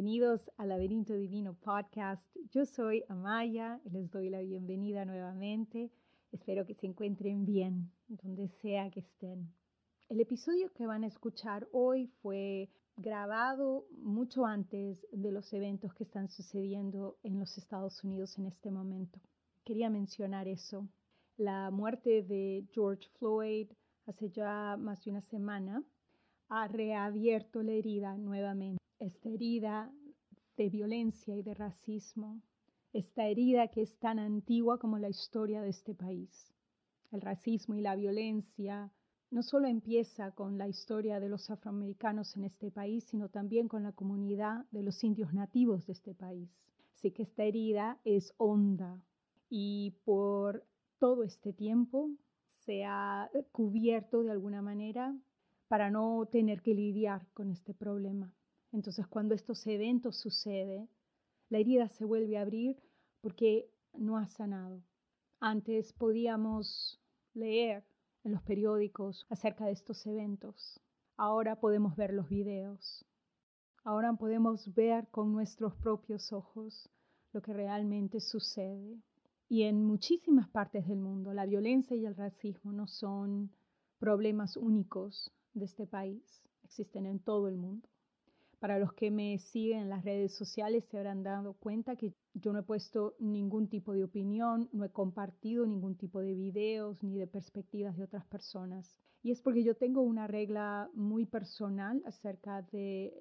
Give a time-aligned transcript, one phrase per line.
[0.00, 2.24] Bienvenidos al Laberinto Divino Podcast.
[2.52, 5.90] Yo soy Amaya y les doy la bienvenida nuevamente.
[6.32, 9.52] Espero que se encuentren bien donde sea que estén.
[10.08, 16.04] El episodio que van a escuchar hoy fue grabado mucho antes de los eventos que
[16.04, 19.20] están sucediendo en los Estados Unidos en este momento.
[19.66, 20.88] Quería mencionar eso.
[21.36, 23.70] La muerte de George Floyd
[24.06, 25.84] hace ya más de una semana
[26.50, 29.90] ha reabierto la herida nuevamente esta herida
[30.56, 32.42] de violencia y de racismo,
[32.92, 36.52] esta herida que es tan antigua como la historia de este país.
[37.12, 38.92] El racismo y la violencia
[39.30, 43.84] no solo empieza con la historia de los afroamericanos en este país, sino también con
[43.84, 46.50] la comunidad de los indios nativos de este país.
[46.96, 49.00] Así que esta herida es honda
[49.48, 50.66] y por
[50.98, 52.10] todo este tiempo
[52.66, 55.16] se ha cubierto de alguna manera
[55.70, 58.34] para no tener que lidiar con este problema.
[58.72, 60.90] Entonces cuando estos eventos suceden,
[61.48, 62.82] la herida se vuelve a abrir
[63.20, 64.82] porque no ha sanado.
[65.38, 67.00] Antes podíamos
[67.34, 67.84] leer
[68.24, 70.80] en los periódicos acerca de estos eventos.
[71.16, 73.06] Ahora podemos ver los videos.
[73.84, 76.90] Ahora podemos ver con nuestros propios ojos
[77.32, 78.98] lo que realmente sucede.
[79.48, 83.52] Y en muchísimas partes del mundo la violencia y el racismo no son
[84.00, 86.22] problemas únicos de este país,
[86.64, 87.88] existen en todo el mundo.
[88.60, 92.52] Para los que me siguen en las redes sociales se habrán dado cuenta que yo
[92.52, 97.16] no he puesto ningún tipo de opinión, no he compartido ningún tipo de videos ni
[97.16, 98.98] de perspectivas de otras personas.
[99.22, 103.14] Y es porque yo tengo una regla muy personal acerca de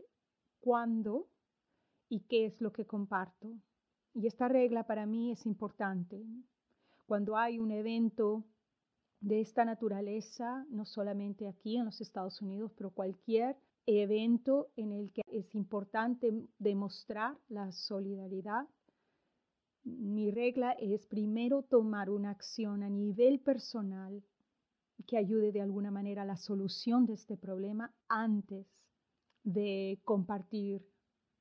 [0.59, 1.27] cuándo
[2.09, 3.53] y qué es lo que comparto.
[4.13, 6.21] Y esta regla para mí es importante.
[7.05, 8.43] Cuando hay un evento
[9.21, 15.11] de esta naturaleza, no solamente aquí en los Estados Unidos, pero cualquier evento en el
[15.11, 18.67] que es importante demostrar la solidaridad,
[19.83, 24.23] mi regla es primero tomar una acción a nivel personal
[25.07, 28.67] que ayude de alguna manera a la solución de este problema antes
[29.43, 30.85] de compartir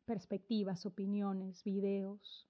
[0.05, 2.49] perspectivas, opiniones, videos.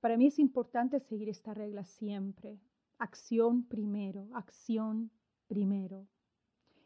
[0.00, 2.58] Para mí es importante seguir esta regla siempre.
[2.98, 5.10] Acción primero, acción
[5.48, 6.06] primero.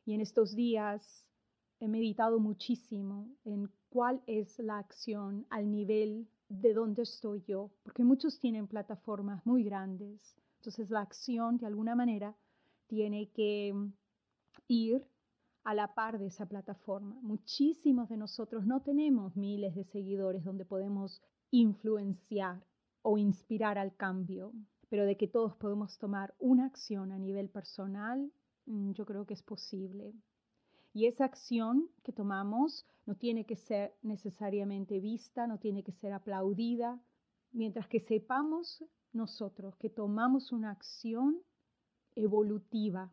[0.05, 1.27] Y en estos días
[1.79, 8.03] he meditado muchísimo en cuál es la acción al nivel de donde estoy yo, porque
[8.03, 10.37] muchos tienen plataformas muy grandes.
[10.57, 12.37] Entonces la acción de alguna manera
[12.89, 13.73] tiene que
[14.67, 15.07] ir
[15.63, 17.19] a la par de esa plataforma.
[17.23, 21.23] Muchísimos de nosotros no tenemos miles de seguidores donde podemos
[21.53, 22.67] influenciar
[23.03, 24.53] o inspirar al cambio,
[24.91, 28.31] pero de que todos podemos tomar una acción a nivel personal,
[28.67, 30.13] mm, yo creo que es posible.
[30.93, 36.13] Y esa acción que tomamos no tiene que ser necesariamente vista, no tiene que ser
[36.13, 37.01] aplaudida,
[37.53, 41.41] mientras que sepamos nosotros que tomamos una acción
[42.17, 43.13] evolutiva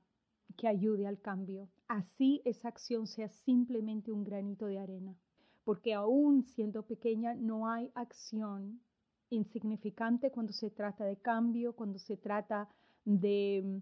[0.57, 1.69] que ayude al cambio.
[1.87, 5.15] Así esa acción sea simplemente un granito de arena,
[5.63, 8.81] porque aún siendo pequeña no hay acción
[9.29, 12.69] insignificante cuando se trata de cambio, cuando se trata
[13.05, 13.81] de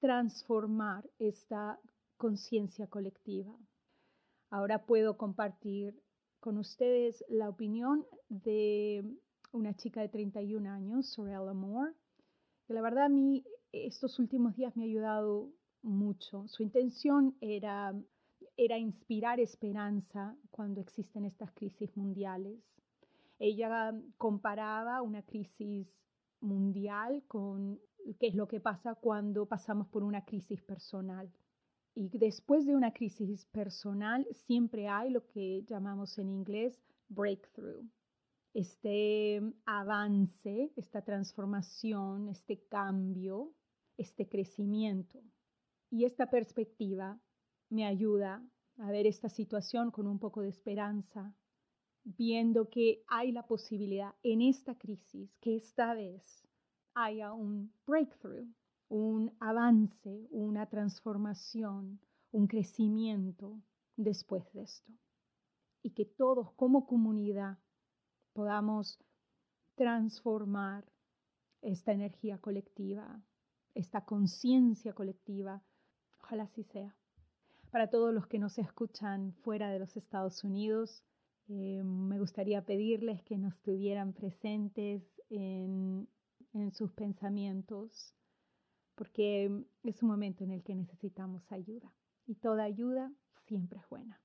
[0.00, 1.80] transformar esta
[2.16, 3.56] conciencia colectiva.
[4.50, 6.00] Ahora puedo compartir
[6.40, 9.04] con ustedes la opinión de
[9.52, 11.94] una chica de 31 años, Sorella Moore,
[12.66, 15.50] que la verdad a mí estos últimos días me ha ayudado
[15.82, 16.46] mucho.
[16.48, 17.92] Su intención era
[18.78, 22.58] inspirar esperanza cuando existen estas crisis mundiales.
[23.46, 25.86] Ella comparaba una crisis
[26.40, 27.78] mundial con
[28.18, 31.30] qué es lo que pasa cuando pasamos por una crisis personal.
[31.94, 37.84] Y después de una crisis personal siempre hay lo que llamamos en inglés breakthrough.
[38.54, 43.52] Este avance, esta transformación, este cambio,
[43.98, 45.20] este crecimiento.
[45.90, 47.20] Y esta perspectiva
[47.68, 48.42] me ayuda
[48.78, 51.34] a ver esta situación con un poco de esperanza,
[52.04, 56.44] viendo que hay la posibilidad en esta crisis que esta vez
[56.94, 58.46] haya un breakthrough,
[58.88, 61.98] un avance, una transformación,
[62.30, 63.60] un crecimiento
[63.96, 64.92] después de esto.
[65.82, 67.58] Y que todos como comunidad
[68.32, 68.98] podamos
[69.74, 70.84] transformar
[71.62, 73.20] esta energía colectiva,
[73.74, 75.62] esta conciencia colectiva.
[76.20, 76.94] Ojalá así sea.
[77.70, 81.02] Para todos los que nos escuchan fuera de los Estados Unidos,
[81.48, 86.08] eh, me gustaría pedirles que nos tuvieran presentes en,
[86.72, 88.14] sus pensamientos,
[88.94, 91.92] porque es un momento en el que necesitamos ayuda
[92.26, 93.12] y toda ayuda
[93.46, 94.20] siempre es buena.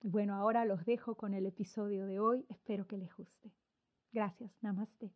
[0.00, 2.46] Bueno, ahora los dejo con el episodio de hoy.
[2.48, 3.52] Espero que les guste.
[4.12, 4.50] Gracias.
[4.62, 5.12] Namaste.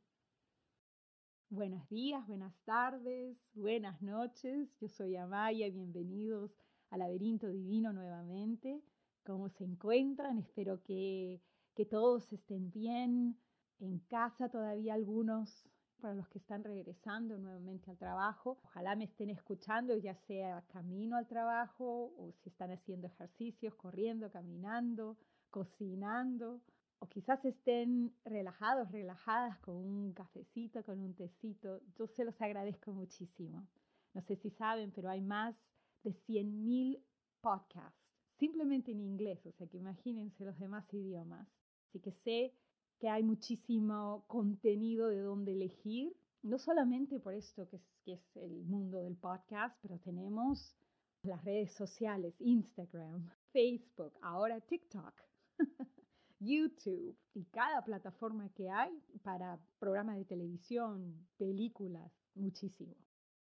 [1.49, 4.69] Buenos días, buenas tardes, buenas noches.
[4.81, 5.71] Yo soy Amaya.
[5.71, 6.51] Bienvenidos
[6.91, 8.83] al Laberinto Divino nuevamente.
[9.27, 10.39] ¿Cómo se encuentran?
[10.39, 11.43] Espero que,
[11.75, 13.37] que todos estén bien.
[13.81, 15.69] En casa todavía algunos
[16.01, 18.61] para los que están regresando nuevamente al trabajo.
[18.63, 24.31] Ojalá me estén escuchando, ya sea camino al trabajo o si están haciendo ejercicios, corriendo,
[24.31, 25.19] caminando,
[25.51, 26.61] cocinando.
[27.01, 31.81] O quizás estén relajados, relajadas con un cafecito, con un tecito.
[31.97, 33.67] Yo se los agradezco muchísimo.
[34.15, 35.57] No sé si saben, pero hay más
[36.05, 37.03] de 100.000
[37.41, 38.06] podcasts,
[38.39, 41.49] simplemente en inglés, o sea que imagínense los demás idiomas.
[41.89, 42.55] Así que sé
[42.99, 48.37] que hay muchísimo contenido de donde elegir, no solamente por esto que es, que es
[48.37, 50.77] el mundo del podcast, pero tenemos
[51.23, 55.15] las redes sociales, Instagram, Facebook, ahora TikTok,
[56.39, 58.93] YouTube y cada plataforma que hay
[59.23, 62.95] para programas de televisión, películas, muchísimo.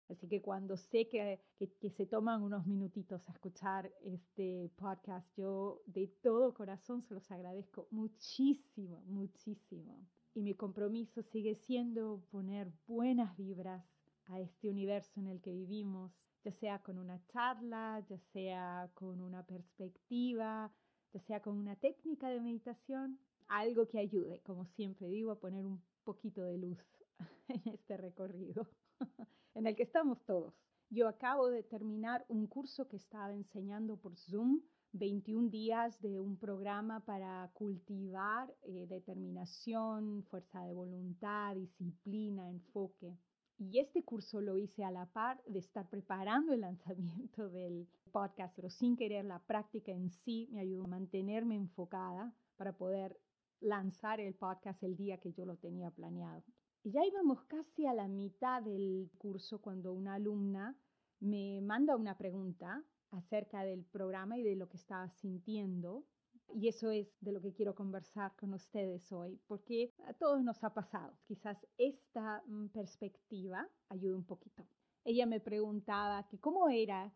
[0.09, 5.81] Así que cuando sé que, que, se toman unos minutitos a escuchar este podcast, yo
[5.87, 10.07] de todo corazón se los agradezco muchísimo, muchísimo.
[10.35, 13.83] Y mi compromiso sigue siendo poner buenas vibras
[14.27, 16.11] a este universo en el que vivimos,
[16.43, 20.71] ya sea con una charla, ya sea con una perspectiva,
[21.13, 25.65] ya sea con una técnica de meditación, algo que ayude, como siempre digo, a poner
[25.65, 26.79] un poquito de luz
[27.47, 28.67] en este recorrido.
[29.56, 30.53] en el que estamos todos.
[30.89, 34.62] Yo acabo de terminar un curso que estaba enseñando por Zoom,
[34.94, 43.18] 21 días de un programa para cultivar eh, determinación, fuerza de voluntad, disciplina, enfoque.
[43.57, 48.56] Y este curso lo hice a la par de estar preparando el lanzamiento del podcast,
[48.56, 53.19] pero sin querer la práctica en sí me ayudó a mantenerme enfocada para poder
[53.59, 56.44] lanzar el podcast el día que yo lo tenía planeado.
[56.85, 60.77] Y ya íbamos casi a la mitad del curso cuando una alumna
[61.19, 66.05] me manda una pregunta acerca del programa y de lo que estaba sintiendo.
[66.53, 70.63] Y eso es de lo que quiero conversar con ustedes hoy, porque a todos nos
[70.63, 71.17] ha pasado.
[71.25, 74.67] Quizás esta mm, perspectiva ayude un poquito.
[75.03, 77.11] Ella me preguntaba que cómo era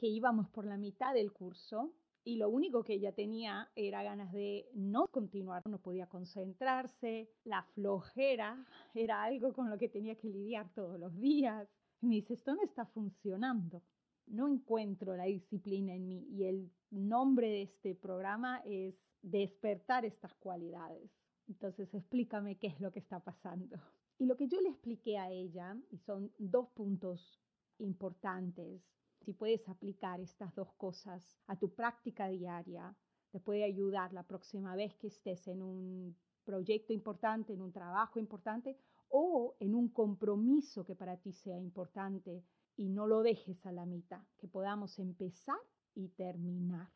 [0.00, 4.32] que íbamos por la mitad del curso y lo único que ella tenía era ganas
[4.32, 8.64] de no continuar, no podía concentrarse, la flojera
[8.94, 11.68] era algo con lo que tenía que lidiar todos los días.
[12.00, 13.82] me dice, esto no está funcionando,
[14.26, 20.34] no encuentro la disciplina en mí y el nombre de este programa es despertar estas
[20.34, 21.10] cualidades.
[21.48, 23.76] Entonces explícame qué es lo que está pasando.
[24.18, 27.40] Y lo que yo le expliqué a ella, y son dos puntos
[27.78, 28.80] importantes,
[29.22, 32.94] si puedes aplicar estas dos cosas a tu práctica diaria,
[33.30, 38.18] te puede ayudar la próxima vez que estés en un proyecto importante, en un trabajo
[38.18, 38.76] importante
[39.08, 42.44] o en un compromiso que para ti sea importante
[42.76, 45.58] y no lo dejes a la mitad, que podamos empezar
[45.94, 46.90] y terminar.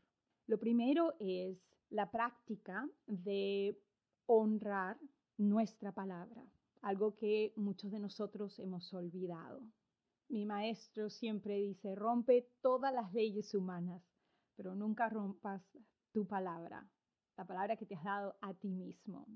[0.47, 1.59] Lo primero es
[1.91, 3.79] la práctica de
[4.27, 4.99] honrar
[5.39, 6.45] nuestra palabra,
[6.83, 9.63] algo que muchos de nosotros hemos olvidado.
[10.29, 14.03] Mi maestro siempre dice, rompe todas las leyes humanas,
[14.57, 15.63] pero nunca rompas
[16.13, 16.89] tu palabra,
[17.37, 19.27] la palabra que te has dado a ti mismo.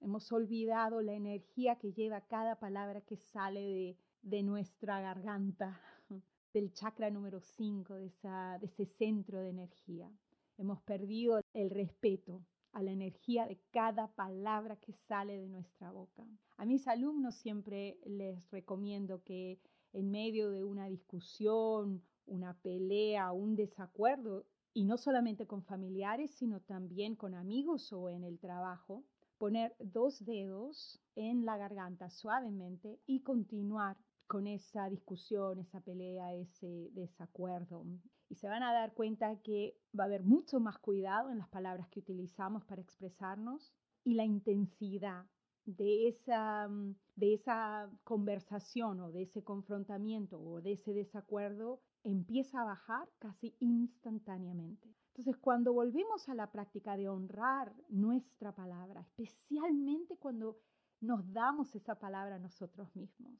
[0.00, 5.80] Hemos olvidado la energía que lleva cada palabra que sale de, de nuestra garganta,
[6.52, 8.12] del chakra número 5, de,
[8.60, 10.10] de ese centro de energía.
[10.58, 16.26] Hemos perdido el respeto a la energía de cada palabra que sale de nuestra boca.
[16.56, 19.58] A mis alumnos siempre les recomiendo que
[19.92, 26.60] en medio de una discusión, una pelea, un desacuerdo, y no solamente con familiares, sino
[26.60, 29.04] también con amigos o en el trabajo,
[29.38, 36.90] poner dos dedos en la garganta suavemente y continuar con esa discusión, esa pelea, ese
[36.92, 37.84] desacuerdo.
[38.28, 41.48] Y se van a dar cuenta que va a haber mucho más cuidado en las
[41.48, 43.72] palabras que utilizamos para expresarnos
[44.04, 45.26] y la intensidad
[45.66, 52.60] de esa, mm, de esa conversación o de ese confrontamiento o de ese desacuerdo empieza
[52.60, 54.88] a bajar casi instantáneamente.
[55.08, 60.58] Entonces, cuando volvemos a la práctica de honrar nuestra palabra, especialmente cuando
[61.00, 63.38] nos damos esa palabra a nosotros mismos,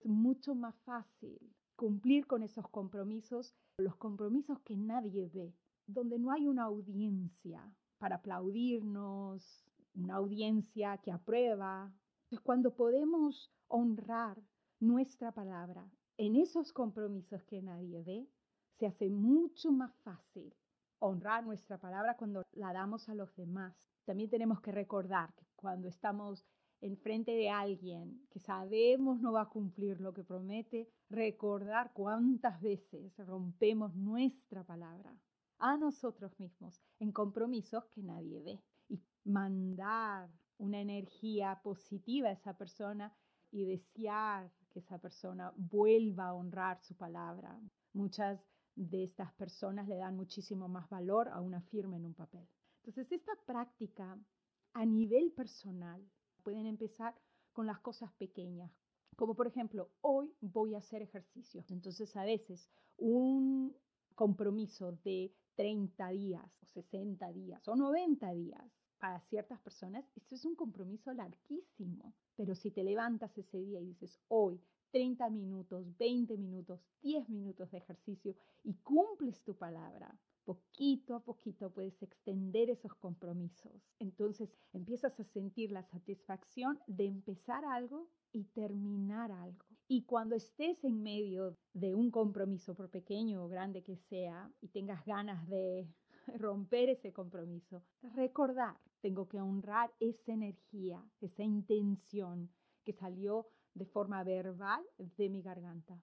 [0.00, 1.38] es mucho más fácil
[1.76, 5.54] cumplir con esos compromisos, los compromisos que nadie ve,
[5.86, 7.62] donde no hay una audiencia
[7.98, 11.92] para aplaudirnos, una audiencia que aprueba.
[12.30, 14.40] Es cuando podemos honrar
[14.78, 18.28] nuestra palabra en esos compromisos que nadie ve,
[18.78, 20.54] se hace mucho más fácil
[20.98, 23.74] honrar nuestra palabra cuando la damos a los demás.
[24.04, 26.44] También tenemos que recordar que cuando estamos
[26.80, 33.16] enfrente de alguien que sabemos no va a cumplir lo que promete, recordar cuántas veces
[33.18, 35.14] rompemos nuestra palabra
[35.58, 38.62] a nosotros mismos en compromisos que nadie ve
[39.24, 43.14] mandar una energía positiva a esa persona
[43.50, 47.58] y desear que esa persona vuelva a honrar su palabra.
[47.92, 48.40] Muchas
[48.76, 52.46] de estas personas le dan muchísimo más valor a una firma en un papel.
[52.78, 54.18] Entonces, esta práctica
[54.72, 56.02] a nivel personal
[56.42, 57.14] pueden empezar
[57.52, 58.72] con las cosas pequeñas,
[59.16, 61.64] como por ejemplo, hoy voy a hacer ejercicio.
[61.68, 63.76] Entonces, a veces un
[64.14, 70.44] compromiso de 30 días o 60 días o 90 días para ciertas personas, esto es
[70.44, 72.14] un compromiso larguísimo.
[72.36, 74.60] Pero si te levantas ese día y dices, hoy
[74.92, 81.70] 30 minutos, 20 minutos, 10 minutos de ejercicio y cumples tu palabra, poquito a poquito
[81.70, 83.72] puedes extender esos compromisos.
[83.98, 89.64] Entonces empiezas a sentir la satisfacción de empezar algo y terminar algo.
[89.88, 94.68] Y cuando estés en medio de un compromiso, por pequeño o grande que sea, y
[94.68, 95.88] tengas ganas de
[96.38, 97.82] romper ese compromiso,
[98.14, 102.50] recordar, tengo que honrar esa energía, esa intención
[102.84, 106.00] que salió de forma verbal de mi garganta.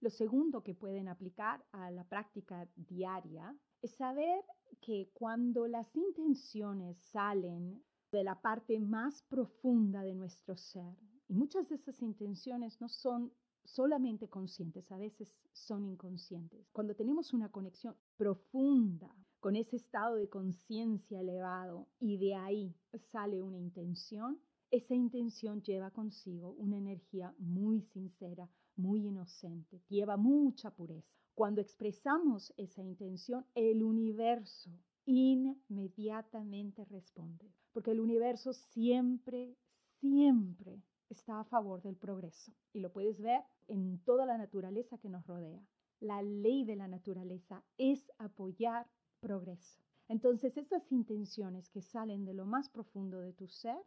[0.00, 4.44] Lo segundo que pueden aplicar a la práctica diaria es saber
[4.80, 10.96] que cuando las intenciones salen de la parte más profunda de nuestro ser,
[11.28, 13.32] y muchas de esas intenciones no son
[13.64, 16.68] solamente conscientes, a veces son inconscientes.
[16.72, 19.12] Cuando tenemos una conexión profunda
[19.46, 22.74] con ese estado de conciencia elevado y de ahí
[23.12, 24.40] sale una intención,
[24.72, 31.14] esa intención lleva consigo una energía muy sincera, muy inocente, lleva mucha pureza.
[31.36, 34.72] Cuando expresamos esa intención, el universo
[35.04, 39.56] inmediatamente responde, porque el universo siempre,
[40.00, 45.08] siempre está a favor del progreso y lo puedes ver en toda la naturaleza que
[45.08, 45.64] nos rodea.
[46.00, 48.88] La ley de la naturaleza es apoyar
[49.26, 49.80] progreso.
[50.08, 53.78] Entonces, esas intenciones que salen de lo más profundo de tu ser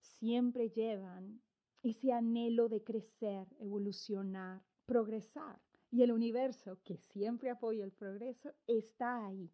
[0.00, 1.40] siempre llevan
[1.82, 5.60] ese anhelo de crecer, evolucionar, progresar.
[5.90, 9.50] Y el universo, que siempre apoya el progreso, está ahí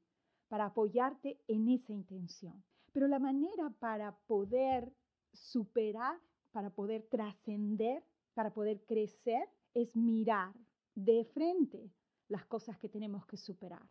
[0.48, 2.64] para apoyarte en esa intención.
[2.92, 4.92] Pero la manera para poder
[5.32, 6.18] superar
[6.54, 10.54] para poder trascender, para poder crecer, es mirar
[10.94, 11.90] de frente
[12.28, 13.84] las cosas que tenemos que superar.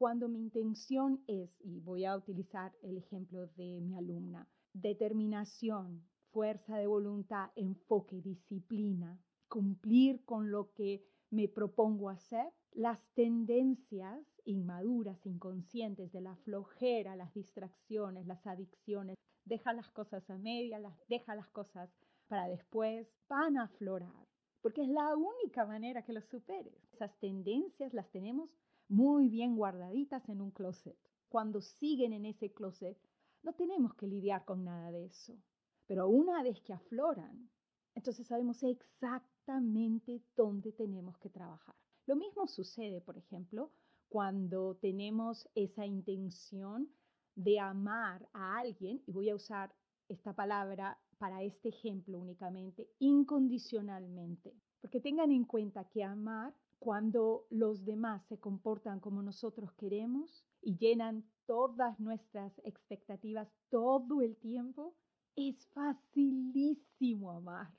[0.00, 6.78] Cuando mi intención es, y voy a utilizar el ejemplo de mi alumna, determinación, fuerza
[6.78, 16.10] de voluntad, enfoque, disciplina, cumplir con lo que me propongo hacer, las tendencias inmaduras, inconscientes
[16.12, 20.80] de la flojera, las distracciones, las adicciones, deja las cosas a media,
[21.10, 21.90] deja las cosas
[22.26, 24.26] para después van a aflorar,
[24.62, 26.88] porque es la única manera que lo superes.
[26.90, 28.48] Esas tendencias las tenemos
[28.90, 30.98] muy bien guardaditas en un closet.
[31.28, 32.98] Cuando siguen en ese closet,
[33.42, 35.38] no tenemos que lidiar con nada de eso.
[35.86, 37.48] Pero una vez que afloran,
[37.94, 41.74] entonces sabemos exactamente dónde tenemos que trabajar.
[42.06, 43.70] Lo mismo sucede, por ejemplo,
[44.08, 46.88] cuando tenemos esa intención
[47.36, 49.72] de amar a alguien, y voy a usar
[50.08, 54.52] esta palabra para este ejemplo únicamente, incondicionalmente.
[54.80, 60.76] Porque tengan en cuenta que amar cuando los demás se comportan como nosotros queremos y
[60.78, 64.94] llenan todas nuestras expectativas todo el tiempo,
[65.36, 67.70] es facilísimo amar.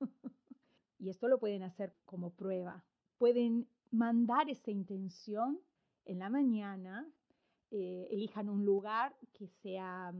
[0.98, 2.84] y esto lo pueden hacer como prueba.
[3.16, 5.60] Pueden mandar esa intención
[6.04, 7.08] en la mañana,
[7.70, 10.12] eh, elijan un lugar que sea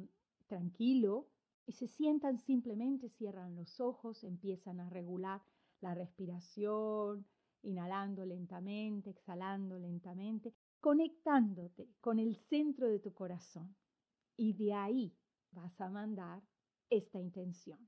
[0.47, 1.27] tranquilo,
[1.69, 5.43] y se sientan simplemente, cierran los ojos, empiezan a regular
[5.83, 7.27] la respiración,
[7.63, 13.75] inhalando lentamente, exhalando lentamente, conectándote con el centro de tu corazón.
[14.37, 15.17] Y de ahí
[15.51, 16.43] vas a mandar
[16.91, 17.79] esta intención,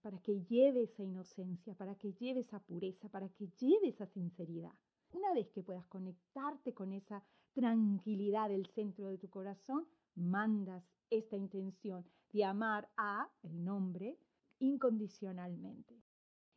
[0.00, 4.74] para que lleve esa inocencia, para que lleve esa pureza, para que lleve esa sinceridad.
[5.12, 7.22] Una vez que puedas conectarte con esa
[7.52, 14.18] tranquilidad del centro de tu corazón, mandas esta intención de amar a el nombre
[14.60, 16.00] incondicionalmente.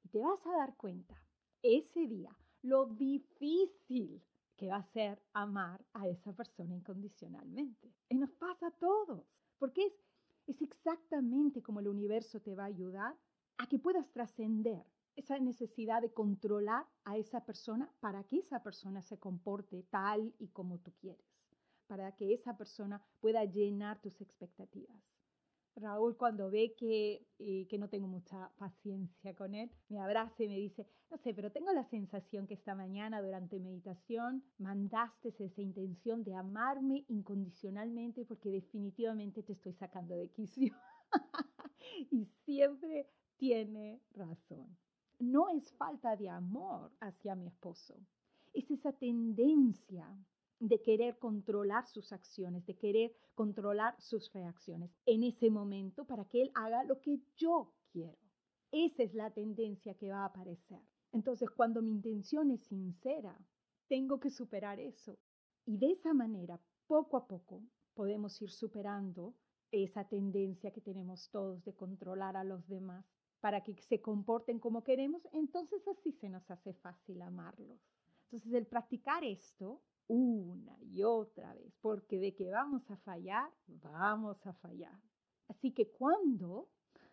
[0.03, 1.20] Y te vas a dar cuenta
[1.63, 4.22] ese día lo difícil
[4.55, 7.93] que va a ser amar a esa persona incondicionalmente.
[8.10, 9.25] Y nos pasa a todos,
[9.58, 9.93] porque es,
[10.48, 13.15] es exactamente como el universo te va a ayudar
[13.58, 19.01] a que puedas trascender esa necesidad de controlar a esa persona para que esa persona
[19.01, 21.25] se comporte tal y como tú quieres,
[21.88, 25.12] para que esa persona pueda llenar tus expectativas.
[25.75, 30.47] Raúl cuando ve que, eh, que no tengo mucha paciencia con él, me abraza y
[30.47, 35.61] me dice, no sé, pero tengo la sensación que esta mañana durante meditación mandaste esa
[35.61, 40.73] intención de amarme incondicionalmente porque definitivamente te estoy sacando de quicio.
[42.11, 44.77] y siempre tiene razón.
[45.19, 47.95] No es falta de amor hacia mi esposo,
[48.53, 50.07] es esa tendencia
[50.67, 56.41] de querer controlar sus acciones, de querer controlar sus reacciones en ese momento para que
[56.41, 58.17] él haga lo que yo quiero.
[58.72, 60.79] Esa es la tendencia que va a aparecer.
[61.12, 63.38] Entonces, cuando mi intención es sincera,
[63.89, 65.20] tengo que superar eso.
[65.65, 67.62] Y de esa manera, poco a poco,
[67.93, 69.36] podemos ir superando
[69.70, 73.05] esa tendencia que tenemos todos de controlar a los demás
[73.41, 77.92] para que se comporten como queremos, entonces así se nos hace fácil amarlos.
[78.33, 84.43] Entonces, el practicar esto una y otra vez, porque de que vamos a fallar, vamos
[84.47, 84.99] a fallar.
[85.49, 86.67] Así que cuando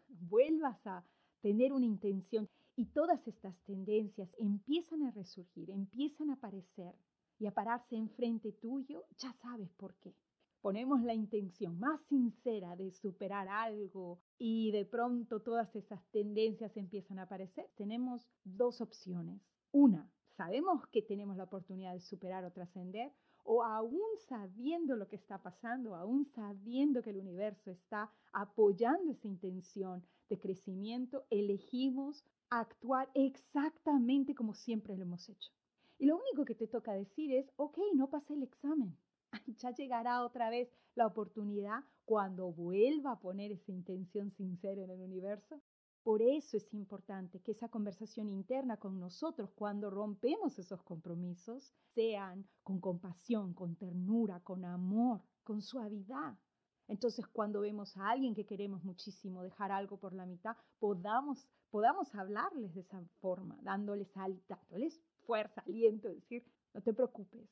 [0.08, 1.04] vuelvas a
[1.42, 6.94] tener una intención y todas estas tendencias empiezan a resurgir, empiezan a aparecer
[7.38, 10.14] y a pararse enfrente tuyo, ya sabes por qué.
[10.62, 17.18] Ponemos la intención más sincera de superar algo y de pronto todas esas tendencias empiezan
[17.18, 17.68] a aparecer.
[17.76, 19.42] Tenemos dos opciones.
[19.70, 23.12] Una, sabemos que tenemos la oportunidad de superar o trascender,
[23.44, 29.28] o aún sabiendo lo que está pasando, aún sabiendo que el universo está apoyando esa
[29.28, 35.50] intención de crecimiento, elegimos actuar exactamente como siempre lo hemos hecho.
[35.98, 38.96] Y lo único que te toca decir es, ok, no pasé el examen.
[39.58, 45.00] Ya llegará otra vez la oportunidad cuando vuelva a poner esa intención sincera en el
[45.00, 45.60] universo
[46.02, 52.48] por eso es importante que esa conversación interna con nosotros, cuando rompemos esos compromisos, sean
[52.62, 56.38] con compasión, con ternura, con amor, con suavidad.
[56.88, 62.14] Entonces, cuando vemos a alguien que queremos muchísimo dejar algo por la mitad, podamos, podamos
[62.14, 67.48] hablarles de esa forma, dándoles, dándoles fuerza, aliento, decir, no te preocupes,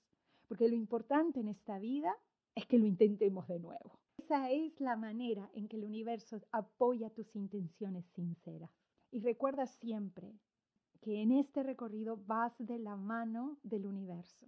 [0.49, 2.13] porque lo importante en esta vida
[2.55, 4.01] es que lo intentemos de nuevo.
[4.29, 8.71] Esa es la manera en que el universo apoya tus intenciones sinceras.
[9.11, 10.39] Y recuerda siempre
[11.01, 14.47] que en este recorrido vas de la mano del universo,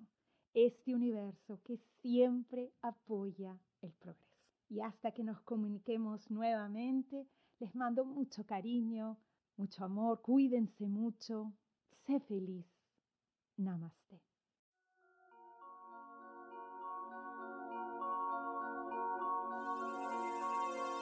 [0.53, 4.45] este universo que siempre apoya el progreso.
[4.69, 7.27] Y hasta que nos comuniquemos nuevamente,
[7.59, 9.17] les mando mucho cariño,
[9.57, 11.55] mucho amor, cuídense mucho,
[12.05, 12.67] sé feliz.
[13.57, 14.30] Namaste.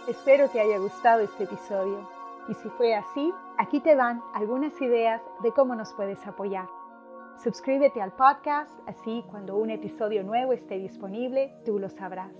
[0.08, 2.08] Espero te haya gustado este episodio
[2.48, 6.66] y si fue así, aquí te van algunas ideas de cómo nos puedes apoyar.
[7.44, 12.32] Suscríbete al podcast, así cuando un episodio nuevo esté disponible, tú lo sabrás.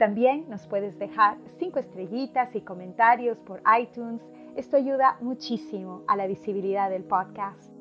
[0.00, 4.20] También nos puedes dejar cinco estrellitas y comentarios por iTunes.
[4.56, 7.72] Esto ayuda muchísimo a la visibilidad del podcast.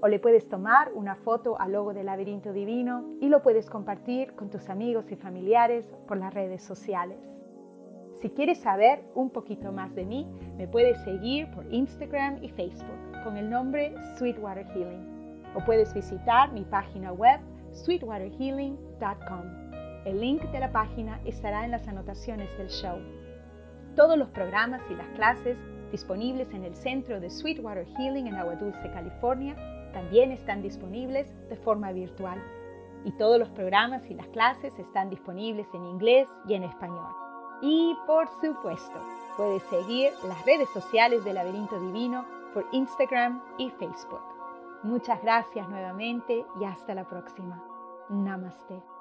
[0.00, 4.36] O le puedes tomar una foto al logo del laberinto divino y lo puedes compartir
[4.36, 7.37] con tus amigos y familiares por las redes sociales.
[8.20, 10.26] Si quieres saber un poquito más de mí,
[10.56, 15.44] me puedes seguir por Instagram y Facebook con el nombre Sweetwater Healing.
[15.54, 17.38] O puedes visitar mi página web
[17.70, 20.04] sweetwaterhealing.com.
[20.04, 22.98] El link de la página estará en las anotaciones del show.
[23.94, 25.56] Todos los programas y las clases
[25.92, 29.54] disponibles en el centro de Sweetwater Healing en Agua Dulce, California,
[29.92, 32.42] también están disponibles de forma virtual.
[33.04, 37.27] Y todos los programas y las clases están disponibles en inglés y en español.
[37.60, 38.98] Y por supuesto,
[39.36, 44.22] puedes seguir las redes sociales de Laberinto Divino por Instagram y Facebook.
[44.82, 47.62] Muchas gracias nuevamente y hasta la próxima.
[48.08, 48.97] Namaste.